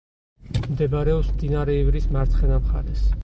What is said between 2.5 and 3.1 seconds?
მხარეს.